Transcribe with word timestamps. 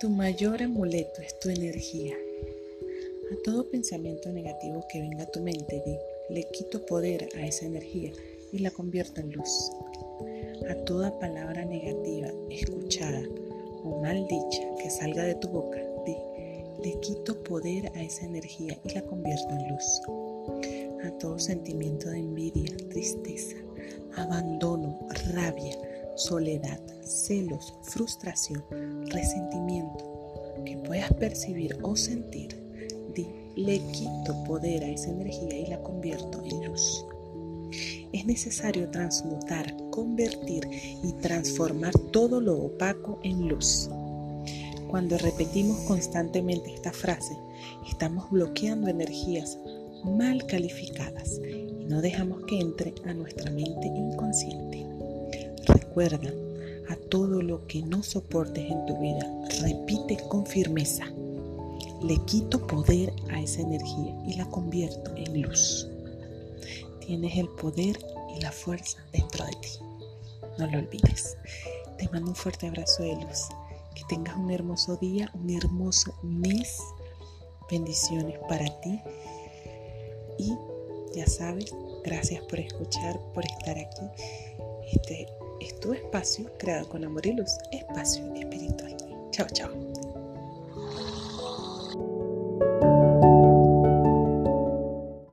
Tu 0.00 0.10
mayor 0.10 0.60
amuleto 0.60 1.22
es 1.22 1.38
tu 1.38 1.50
energía. 1.50 2.16
A 3.32 3.42
todo 3.44 3.70
pensamiento 3.70 4.28
negativo 4.32 4.84
que 4.90 5.00
venga 5.00 5.22
a 5.22 5.30
tu 5.30 5.40
mente, 5.40 5.82
di, 5.86 5.96
le 6.30 6.42
quito 6.50 6.84
poder 6.84 7.28
a 7.36 7.46
esa 7.46 7.66
energía 7.66 8.10
y 8.52 8.58
la 8.58 8.72
convierto 8.72 9.20
en 9.20 9.30
luz. 9.32 9.70
A 10.68 10.74
toda 10.84 11.16
palabra 11.20 11.64
negativa 11.64 12.28
escuchada 12.50 13.22
o 13.84 14.00
mal 14.02 14.26
dicha 14.26 14.62
que 14.82 14.90
salga 14.90 15.22
de 15.24 15.36
tu 15.36 15.48
boca, 15.48 15.80
di, 16.04 16.16
le 16.82 16.98
quito 17.00 17.40
poder 17.44 17.92
a 17.94 18.02
esa 18.02 18.26
energía 18.26 18.76
y 18.84 18.94
la 18.94 19.02
convierto 19.02 19.48
en 19.50 19.68
luz. 19.68 20.00
A 21.04 21.18
todo 21.18 21.38
sentimiento 21.38 22.10
de 22.10 22.18
envidia, 22.18 22.76
tristeza, 22.90 23.56
abandono, 24.16 24.98
rabia, 25.34 25.78
soledad, 26.16 26.80
celos, 27.02 27.74
frustración, 27.82 28.64
resentimiento 29.06 30.14
que 30.64 30.76
puedas 30.78 31.12
percibir 31.14 31.76
o 31.82 31.96
sentir, 31.96 32.56
di, 33.14 33.26
le 33.56 33.78
quito 33.92 34.44
poder 34.46 34.84
a 34.84 34.88
esa 34.88 35.10
energía 35.10 35.58
y 35.58 35.66
la 35.66 35.82
convierto 35.82 36.42
en 36.44 36.66
luz. 36.66 37.04
Es 38.12 38.24
necesario 38.26 38.88
transmutar, 38.90 39.74
convertir 39.90 40.66
y 41.02 41.12
transformar 41.20 41.92
todo 42.12 42.40
lo 42.40 42.56
opaco 42.56 43.18
en 43.24 43.48
luz. 43.48 43.90
Cuando 44.88 45.18
repetimos 45.18 45.78
constantemente 45.80 46.72
esta 46.72 46.92
frase, 46.92 47.36
estamos 47.90 48.30
bloqueando 48.30 48.88
energías 48.88 49.58
mal 50.04 50.46
calificadas 50.46 51.40
y 51.40 51.84
no 51.86 52.00
dejamos 52.00 52.44
que 52.46 52.60
entre 52.60 52.94
a 53.04 53.14
nuestra 53.14 53.50
mente 53.50 53.86
inconsciente. 53.86 54.93
Recuerda, 55.94 56.34
a 56.88 56.96
todo 57.08 57.40
lo 57.40 57.68
que 57.68 57.80
no 57.80 58.02
soportes 58.02 58.68
en 58.68 58.84
tu 58.84 58.98
vida, 58.98 59.30
repite 59.62 60.16
con 60.28 60.44
firmeza. 60.44 61.04
Le 62.02 62.16
quito 62.26 62.66
poder 62.66 63.12
a 63.30 63.40
esa 63.40 63.60
energía 63.60 64.12
y 64.26 64.34
la 64.34 64.44
convierto 64.46 65.14
en 65.14 65.42
luz. 65.42 65.86
Tienes 66.98 67.38
el 67.38 67.48
poder 67.48 67.96
y 68.36 68.40
la 68.40 68.50
fuerza 68.50 68.98
dentro 69.12 69.44
de 69.44 69.52
ti. 69.52 69.68
No 70.58 70.66
lo 70.66 70.78
olvides. 70.80 71.36
Te 71.96 72.08
mando 72.08 72.30
un 72.30 72.34
fuerte 72.34 72.66
abrazo 72.66 73.04
de 73.04 73.14
luz. 73.14 73.46
Que 73.94 74.02
tengas 74.08 74.36
un 74.36 74.50
hermoso 74.50 74.96
día, 74.96 75.30
un 75.34 75.48
hermoso 75.48 76.12
mes. 76.24 76.76
Bendiciones 77.70 78.36
para 78.48 78.64
ti. 78.80 79.00
Y 80.40 80.56
ya 81.14 81.28
sabes, 81.28 81.72
gracias 82.02 82.42
por 82.46 82.58
escuchar, 82.58 83.20
por 83.32 83.44
estar 83.44 83.78
aquí. 83.78 84.02
Este 84.92 85.28
es 85.64 85.80
tu 85.80 85.92
espacio 85.94 86.50
creado 86.58 86.88
con 86.88 87.04
amor 87.04 87.26
y 87.26 87.32
luz, 87.32 87.50
espacio 87.72 88.32
espiritual. 88.34 88.96
Chao, 89.30 89.46
chao. 89.52 89.93